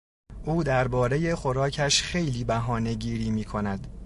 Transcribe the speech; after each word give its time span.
او 0.45 0.63
دربارهی 0.63 1.35
خوراکش 1.35 2.01
خیلی 2.03 2.43
بهانه 2.43 2.93
گیری 2.93 3.29
میکند. 3.29 3.87